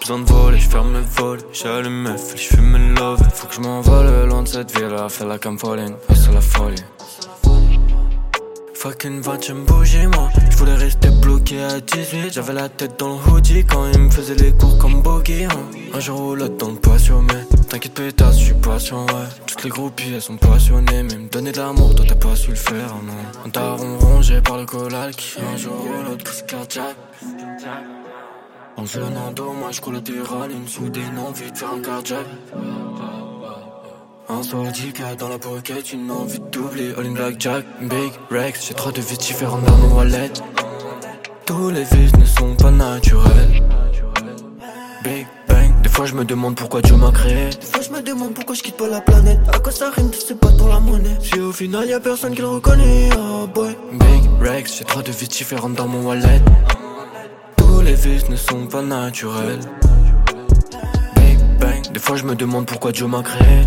[0.00, 3.20] besoin de voler, je ferme le vol, j'allume meuf, je fume le love.
[3.34, 6.82] Faut que je m'envole loin de cette ville, là, faire la campoline, c'est la folie.
[8.74, 10.28] Fucking va tu me bouger moi.
[10.50, 14.10] Je voulais rester bloqué à 18 J'avais la tête dans le hoodie Quand il me
[14.10, 15.48] faisait les cours comme bogey hein.
[15.92, 19.64] Un jour ou l'autre dans le patio Mais t'inquiète pétasse, je suis patient ouais Toutes
[19.64, 22.56] les groupies elles sont passionnées Mais me donner de l'amour toi t'as pas su le
[22.56, 23.12] faire non.
[23.44, 26.96] On t'a rongé par le collal Qui un jour ou l'autre crise cardiaque
[28.76, 32.26] en coule des râles, une soudaine envie de faire un cardiaque.
[34.28, 34.64] Un soir
[35.18, 39.18] dans la pocket, une envie de doubler All in blackjack, big Rex J'ai trois devises
[39.18, 40.32] différentes dans mon wallet.
[41.46, 43.62] Tous les vices ne sont pas naturels.
[45.04, 47.50] Big bang Des fois je me demande pourquoi Dieu m'a créé.
[47.50, 49.38] Des fois je me demande pourquoi je quitte pas la planète.
[49.52, 51.16] À quoi ça rime, c'est pas pour la monnaie.
[51.20, 53.76] Si au final y'a personne qui le reconnaît, oh boy.
[53.92, 56.42] Big Rex J'ai trois devises différentes dans mon wallet
[57.86, 59.60] les vices ne sont pas naturels.
[61.16, 61.82] Big bang.
[61.92, 63.62] Des fois je me demande pourquoi Dieu m'a créé.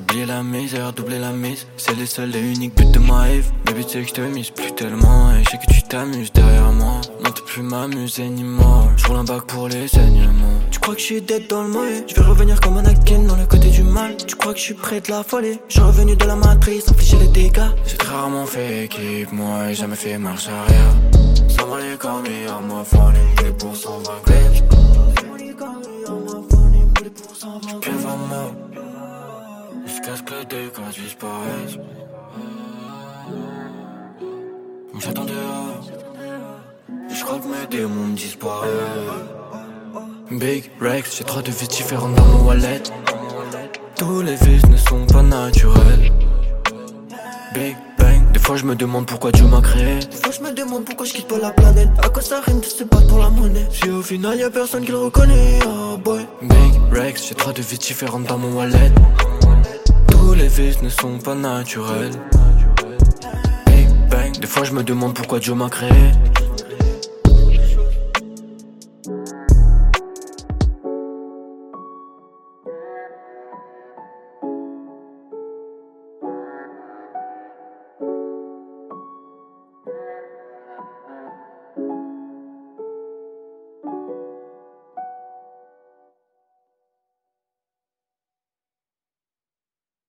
[0.00, 1.66] Oublier la misère, doubler la mise.
[1.76, 4.20] C'est les seuls et uniques buts de ma life Baby tu sais que je te
[4.20, 4.50] mise.
[4.50, 8.42] Plus tellement Et je sais que tu t'amuses derrière moi Non t'es plus m'amuser ni
[8.42, 11.68] moi Je un bac pour les saignements Tu crois que je suis dead dans le
[11.68, 14.16] mauvais Je vais revenir comme un Anakin dans le côté du mal.
[14.16, 15.60] Tu crois que je suis près de la folie?
[15.68, 17.70] Je suis revenu de la matrice, infliger les dégâts.
[17.86, 20.94] J'ai très rarement fait équipe, moi et jamais fait marche arrière.
[21.48, 24.64] Ça m'a les comme à moi folie Les pour 120 clips
[27.80, 28.16] Quel va
[29.86, 31.78] Jusqu'à ce que les dégâts disparaissent.
[34.98, 35.24] J'attends
[37.38, 38.70] que mes démons disparaissent.
[40.30, 42.82] Big Rex, j'ai trois devises différentes dans mon wallet.
[43.96, 46.12] Tous les vices ne sont pas naturels.
[47.54, 49.98] Big Bang, des fois je me demande pourquoi Dieu m'a créé.
[49.98, 51.90] Des fois je me demande pourquoi je quitte pas la planète.
[52.02, 53.66] À quoi ça rime, c'est pas pour la monnaie.
[53.70, 56.26] Si au final y a personne qui le reconnaît, oh boy.
[56.42, 58.90] Big Rex, j'ai trois devises différentes dans mon wallet.
[60.10, 62.12] Tous les vices ne sont pas naturels.
[63.66, 65.90] Big Bang, des fois je me demande pourquoi Dieu m'a créé.